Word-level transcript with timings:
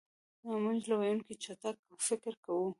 مونږ 0.63 0.79
له 0.89 0.95
ویونکي 0.99 1.33
چټک 1.43 1.77
فکر 2.07 2.33
کوو. 2.45 2.67